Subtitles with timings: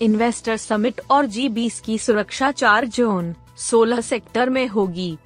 [0.00, 5.16] Investor summit और जी बीस की सुरक्षा चार जोन 16 सेक्टर में होगी।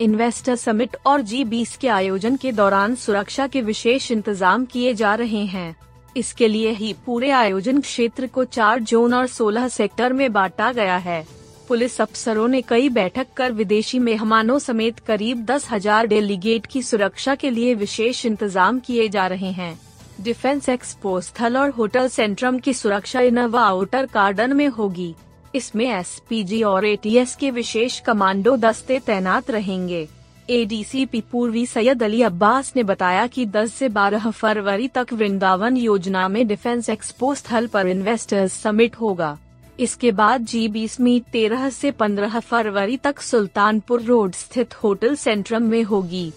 [0.00, 5.14] इन्वेस्टर समिट और जी बीस के आयोजन के दौरान सुरक्षा के विशेष इंतज़ाम किए जा
[5.14, 5.74] रहे हैं।
[6.16, 10.96] इसके लिए ही पूरे आयोजन क्षेत्र को चार जोन और 16 सेक्टर में बांटा गया
[10.96, 11.24] है।
[11.68, 17.34] पुलिस अफसरों ने कई बैठक कर विदेशी मेहमानों समेत करीब दस हज़ार डेलीगेट की सुरक्षा
[17.34, 19.78] के लिए विशेष इंतज़ाम किए जा रहे हैं।
[20.20, 25.14] डिफेंस एक्सपो स्थल और होटल सेंट्रम की सुरक्षा इनोवा आउटर गार्डन में होगी।
[25.54, 30.08] इसमें एसपीजी और एटीएस के विशेष कमांडो दस्ते तैनात रहेंगे।
[30.50, 36.28] एडीसीपी पूर्वी सैयद अली अब्बास ने बताया कि 10 से 12 फरवरी तक वृंदावन योजना
[36.28, 39.38] में डिफेंस एक्सपो स्थल पर इन्वेस्टर्स समिट होगा।
[39.80, 45.62] इसके बाद जी बीस मीट तेरह से 15 फरवरी तक सुल्तानपुर रोड स्थित होटल सेंट्रम
[45.62, 46.32] में होगी।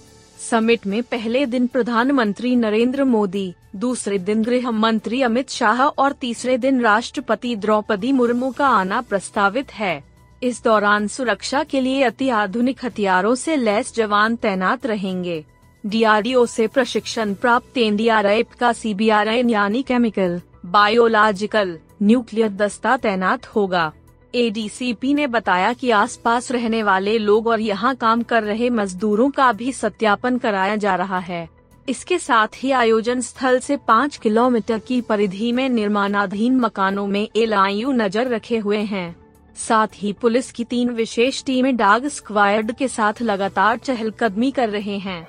[0.50, 6.58] समिट में पहले दिन प्रधानमंत्री नरेंद्र मोदी, दूसरे दिन गृह मंत्री अमित शाह और तीसरे
[6.58, 10.04] दिन राष्ट्रपति द्रौपदी मुर्मू का आना प्रस्तावित है।
[10.44, 15.44] इस दौरान सुरक्षा के लिए अति आधुनिक हथियारों से लैस जवान तैनात रहेंगे।
[15.84, 23.92] डीआरडीओ से प्रशिक्षण प्राप्त एनडीआरएफ का सीबीआरएन यानी केमिकल, बायोलॉजिकल, न्यूक्लियर दस्ता तैनात होगा।
[24.34, 29.52] एडीसीपी ने बताया कि आसपास रहने वाले लोग और यहाँ काम कर रहे मजदूरों का
[29.52, 31.48] भी सत्यापन कराया जा रहा है।
[31.90, 37.54] इसके साथ ही आयोजन स्थल से पाँच किलोमीटर की परिधि में निर्माणाधीन मकानों में एल
[37.94, 39.16] नज़र रखे हुए हैं।
[39.58, 44.98] साथ ही पुलिस की तीन विशेष टीमें डाग स्क्वायर्ड के साथ लगातार चहलकदमी कर रहे
[44.98, 45.28] हैं।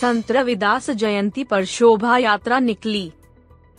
[0.00, 3.12] संत रविदास जयंती पर शोभा यात्रा निकली।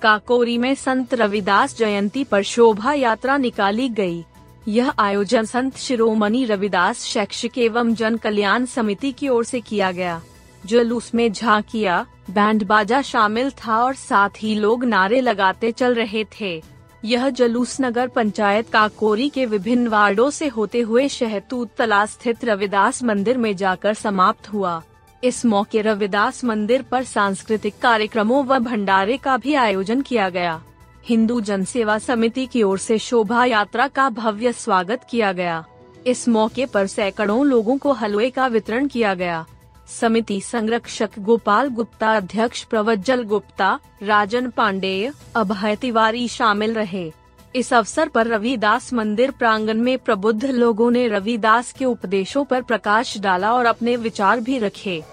[0.05, 4.23] काकोरी में संत रविदास जयंती पर शोभा यात्रा निकाली गई।
[4.67, 10.21] यह आयोजन संत शिरोमणि रविदास शैक्षिक एवं जन कल्याण समिति की ओर से किया गया,
[10.65, 16.25] जुलूस में झांकिया बैंड बाजा शामिल था और साथ ही लोग नारे लगाते चल रहे
[16.39, 16.61] थे
[17.05, 23.03] यह जुलूस नगर पंचायत काकोरी के विभिन्न वार्डो से होते हुए शहतूत तला स्थित रविदास
[23.03, 24.81] मंदिर में जाकर समाप्त हुआ
[25.23, 30.61] इस मौके रविदास मंदिर पर सांस्कृतिक कार्यक्रमों व भंडारे का भी आयोजन किया गया।
[31.05, 35.65] हिंदू जन सेवा समिति की ओर से शोभा यात्रा का भव्य स्वागत किया गया।
[36.07, 39.45] इस मौके पर सैकड़ों लोगों को हलवे का वितरण किया गया।
[39.87, 47.11] समिति संरक्षक गोपाल गुप्ता, अध्यक्ष प्रवज्जल गुप्ता, राजन पांडेय, अभय तिवारी शामिल रहे।
[47.55, 53.17] इस अवसर पर रविदास मंदिर प्रांगण में प्रबुद्ध लोगों ने रविदास के उपदेशों पर प्रकाश
[53.17, 55.03] डाला और अपने विचार भी रखे।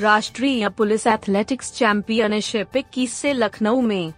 [0.00, 4.12] राष्ट्रीय पुलिस एथलेटिक्स चैंपियनशिप इक्कीस से लखनऊ में।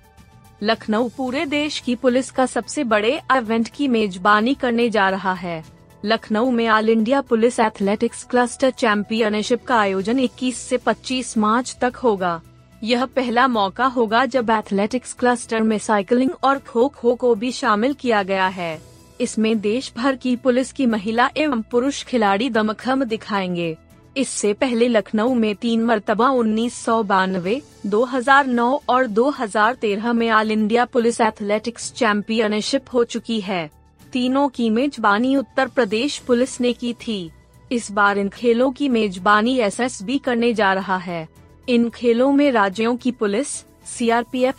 [0.62, 5.64] लखनऊ पूरे देश की पुलिस का सबसे बड़े इवेंट की मेजबानी करने जा रहा है।
[6.04, 11.96] लखनऊ में all India police athletics cluster championship का आयोजन 21 से 25 मार्च तक
[11.96, 12.40] होगा।
[12.84, 17.92] यह पहला मौका होगा जब एथलेटिक्स क्लस्टर में साइकिलिंग और खो खो को भी शामिल
[17.92, 18.82] किया गया है।
[19.20, 23.76] इसमें देश भर की पुलिस की महिला एवं पुरुष खिलाड़ी दमखम दिखाएँगे।
[24.16, 30.30] इससे पहले लखनऊ में तीन मरतबा उन्नीस सौ बानवे, दो हज़ार नौ और 2013 में
[30.30, 33.70] all India police athletics championship हो चुकी है।
[34.12, 37.30] तीनों की मेजबानी उत्तर प्रदेश पुलिस ने की थी।
[37.72, 41.28] इस बार इन खेलों की मेजबानी एसएसबी करने जा रहा है।
[41.68, 43.48] इन खेलों में राज्यों की police
[43.84, 44.56] CRPF,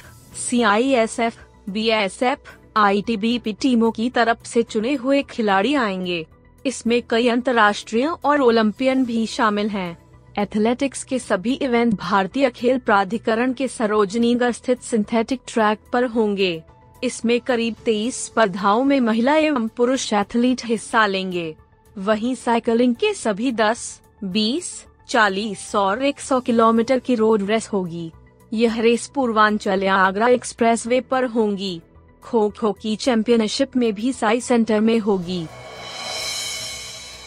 [0.49, 1.37] CISF,
[1.69, 2.39] BSF,
[2.77, 6.27] ITBP टीमों की तरफ़ से चुने हुए खिलाड़ी आएँगे।
[6.65, 9.97] इसमें कई अंतर्राष्ट्रीय और ओलंपियन भी शामिल हैं।
[10.39, 16.63] एथलेटिक्स के सभी इवेंट भारतीय खेल प्राधिकरण के सरोजनीगढ़ स्थित सिंथेटिक ट्रैक पर होंगे।
[17.03, 21.55] इसमें करीब तेईस स्पर्धाओं में महिला एवं पुरुष एथलीट हिस्सा लेंगे।
[21.97, 28.11] वहीं साइकिलिंग के सभी 10, 20, 40 और 100 किलोमीटर की रोड रेस होगी।
[28.53, 31.81] यह रेस पूर्वांचल या आगरा एक्सप्रेसवे पर होंगी।
[32.23, 35.47] खो खो की चैंपियनशिप में भी साई सेंटर में होगी।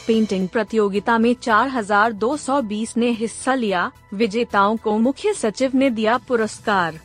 [0.07, 7.01] पेंटिंग प्रतियोगिता में 4,220 ने हिस्सा लिया। विजेताओं को मुख्य सचिव ने दिया पुरस्कार।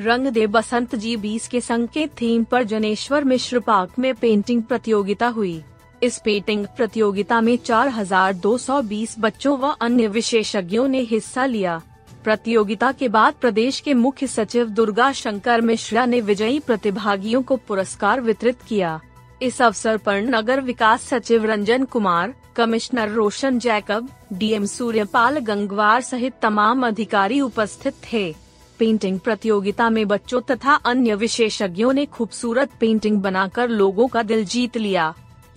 [0.00, 5.28] रंग दे बसंत जी बीस के संकेत थीम पर जनेश्वर मिश्र पार्क में पेंटिंग प्रतियोगिता
[5.28, 5.62] हुई।
[6.02, 11.82] इस पेंटिंग प्रतियोगिता में 4,220 बच्चों व अन्य विशेषज्ञों ने हिस्सा लिया।
[12.24, 18.20] प्रतियोगिता के बाद प्रदेश के मुख्य सचिव दुर्गा शंकर मिश्रा ने विजयी प्रतिभागियों को पुरस्कार
[18.20, 19.00] वितरित किया।
[19.42, 26.34] इस अवसर पर नगर विकास सचिव Ranjan Kumar commissioner Roshan Jacob DM Suryapal Gangwar सहित
[26.42, 28.34] तमाम अधिकारी उपस्थित थे।
[28.78, 34.76] पेंटिंग प्रतियोगिता में बच्चों तथा अन्य विशेषज्ञों ने खूबसूरत पेंटिंग बनाकर लोगों का दिल जीत
[34.76, 35.14] लिया।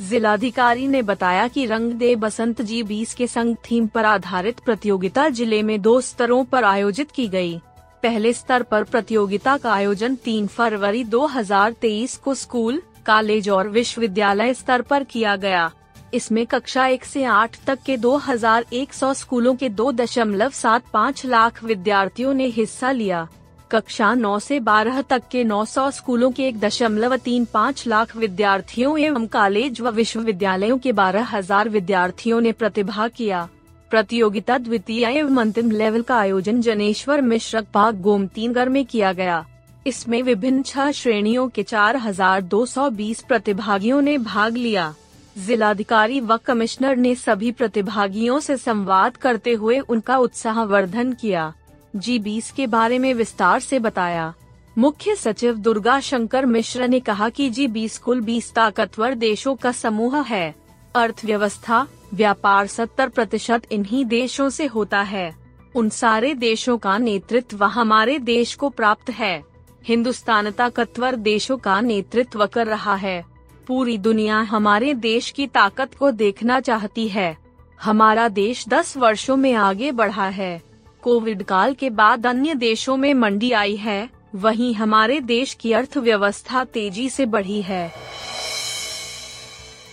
[0.09, 5.27] जिलाधिकारी ने बताया कि रंग दे बसंत जी बीस के संग थीम पर आधारित प्रतियोगिता
[5.29, 7.59] ज़िले में दो स्तरों पर आयोजित की गई।
[8.03, 14.81] पहले स्तर पर प्रतियोगिता का आयोजन 3 फरवरी 2023 को स्कूल, कॉलेज और विश्वविद्यालय स्तर
[14.81, 15.71] पर किया गया
[16.13, 21.63] इसमें कक्षा एक से आठ तक के 2100 स्कूलों के दो दशमलव सात पाँच लाख
[21.63, 23.27] विद्यार्थियों ने हिस्सा लिया
[23.73, 28.97] कक्षा 9 से 12 तक के 900 स्कूलों के एक दशमलव तीन पाँच लाख विद्यार्थियों
[28.99, 33.47] एवं कॉलेज व विश्वविद्यालयों के बारह हज़ार विद्यार्थियों ने प्रतिभाग किया।
[33.91, 39.43] प्रतियोगिता द्वितीय एवं अंतिम लेवल का आयोजन जनेश्वर मिश्र पार्क गोमतीनगर में किया गया।
[39.87, 44.93] इसमें विभिन्न छह श्रेणियों के 4,220 प्रतिभागियों ने भाग लिया।
[45.37, 51.53] जिलाधिकारी व कमिश्नर ने सभी प्रतिभागियों से संवाद करते हुए उनका उत्साह वर्धन किया।
[51.95, 54.33] जी बीस के बारे में विस्तार से बताया।
[54.77, 59.71] मुख्य सचिव दुर्गा शंकर मिश्र ने कहा कि जी बीस कुल बीस ताकतवर देशों का
[59.71, 60.55] समूह है।
[60.95, 65.35] अर्थव्यवस्था, व्यापार सत्तर प्रतिशत इन्हीं देशों से होता है।
[65.75, 69.43] उन सारे देशों का नेतृत्व हमारे देश को प्राप्त है।
[69.83, 73.25] हिंदुस्तान ताकतवर देशों का नेतृत्व कर रहा है।
[73.67, 77.37] पूरी दुनिया हमारे देश की ताकत को देखना चाहती है।
[77.81, 80.72] हमारा देश दस वर्षों में आगे बढ़ा है।
[81.03, 86.63] कोविड काल के बाद अन्य देशों में मंडी आई है, वहीं हमारे देश की अर्थव्यवस्था
[86.63, 87.93] तेज़ी से बढ़ी है।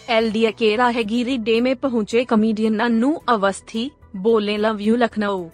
[0.08, 5.46] एल डी के राहगीरी डे में पहुँचे कमेडियन अन्नू अवस्थी, बोले love you Lucknow.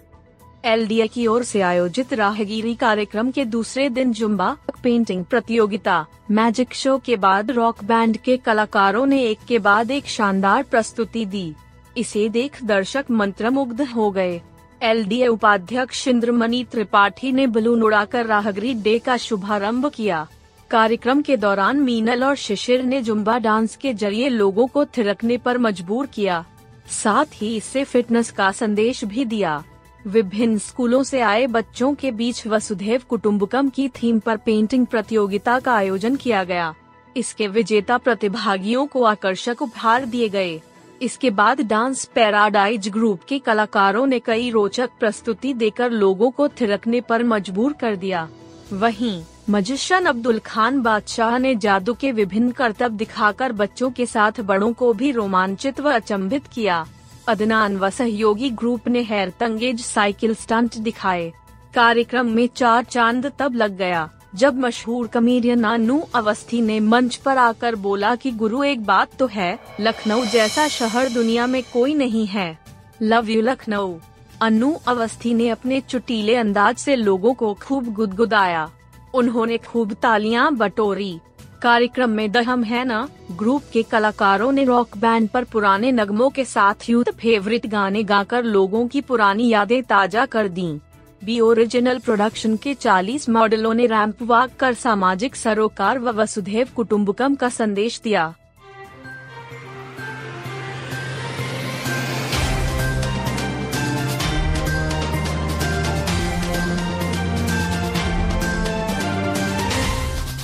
[0.65, 6.73] L D की ओर से आयोजित राहगीरी कार्यक्रम के दूसरे दिन जुम्बा पेंटिंग प्रतियोगिता मैजिक
[6.73, 11.53] शो के बाद रॉक बैंड के कलाकारों ने एक के बाद एक शानदार प्रस्तुति दी।
[11.97, 14.41] इसे देख दर्शक मंत्रमुग्ध हो गए।
[14.81, 20.27] एलडीए उपाध्यक्ष इंद्रमणि त्रिपाठी ने बलून उड़ाकर राहगरी डे का शुभारंभ किया।
[20.71, 25.57] कार्यक्रम के दौरान मीनल और शिशिर ने जुम्बा डांस के ज़रिए लोगों को थिरकने पर
[25.57, 26.45] मजबूर किया।
[26.91, 29.63] साथ ही इससे फिटनेस का संदेश भी दिया।
[30.07, 35.73] विभिन्न स्कूलों से आए बच्चों के बीच वसुधैव कुटुम्बकम की थीम पर पेंटिंग प्रतियोगिता का
[35.73, 36.73] आयोजन किया गया।
[37.15, 40.61] इसके विजेता प्रतिभागियों को आकर्षक उपहार दिए गए।
[41.01, 47.01] इसके बाद डांस पैराडाइज ग्रुप के कलाकारों ने कई रोचक प्रस्तुति देकर लोगों को थिरकने
[47.01, 48.27] पर मजबूर कर दिया।
[48.73, 54.73] वहीं मजिशन अब्दुल खान बादशाह ने जादू के विभिन्न करतब दिखाकर बच्चों के साथ बड़ों
[54.73, 56.85] को भी रोमांचित व अचंभित किया।
[57.27, 61.31] अदनान व सहयोगी ग्रुप ने हैर तंगेज साइकिल स्टंट दिखाए।
[61.75, 67.37] कार्यक्रम में चार चाँद तब लग गया। जब मशहूर कमेडियन अनु अवस्थी ने मंच पर
[67.37, 72.25] आकर बोला कि गुरु एक बात तो है, लखनऊ जैसा शहर दुनिया में कोई नहीं
[72.25, 72.57] है।
[73.01, 73.95] Love you Lucknow.
[74.41, 78.69] अनु अवस्थी ने अपने चुटीले अंदाज से लोगों को खूब गुदगुदाया।
[79.13, 81.19] उन्होंने खूब तालियाँ बटोरी।
[81.61, 83.07] कार्यक्रम में दहम है न?
[83.31, 88.43] ग्रुप के कलाकारों ने रॉक बैंड पर पुराने नगमों के साथ यूथ फेवरेट गाने गाकर
[88.43, 90.79] लोगों की पुरानी यादें ताज़ा कर दी।
[91.23, 97.35] बी ओरिजिनल प्रोडक्शन के 40 मॉडलों ने रैंप वॉक कर सामाजिक सरोकार व वसुधैव कुटुम्बकम
[97.35, 98.33] का संदेश दिया।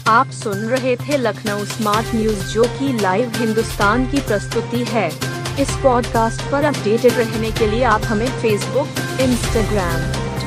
[0.08, 5.08] आप सुन रहे थे लखनऊ स्मार्ट न्यूज़ जो की लाइव हिंदुस्तान की प्रस्तुति है।
[5.60, 10.23] इस पॉडकास्ट पर अपडेटेड रहने के लिए आप हमें फेसबुक इंस्टाग्राम